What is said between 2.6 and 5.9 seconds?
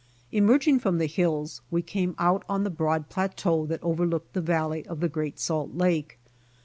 the broad plateau that overlooked the valley of the Great Salt